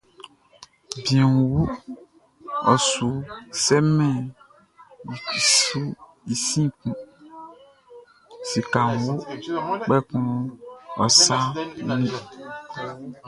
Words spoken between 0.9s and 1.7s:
Bianʼn wu,